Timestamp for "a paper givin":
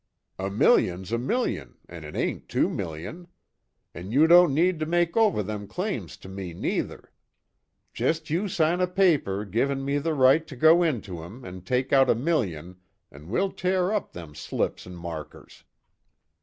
8.81-9.85